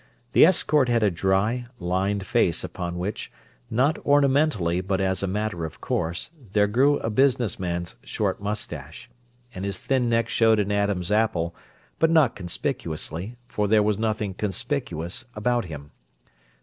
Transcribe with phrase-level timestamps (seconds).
[0.31, 3.31] The escort had a dry, lined face upon which,
[3.69, 9.11] not ornamentally but as a matter of course, there grew a business man's short moustache;
[9.53, 11.55] and his thin neck showed an Adam's apple,
[11.99, 15.91] but not conspicuously, for there was nothing conspicuous about him.